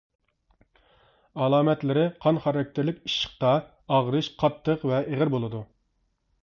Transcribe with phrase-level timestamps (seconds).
[1.43, 3.53] ئالامەتلىرى قان خاراكتېرلىك ئىششىقتا
[3.97, 5.65] ئاغرىش قاتتىق ۋە ئېغىر بولىدۇ.